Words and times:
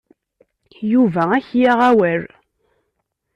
Yuba 0.91 1.21
ad 1.35 1.35
ak-yaɣ 1.43 1.79
awal. 1.89 2.23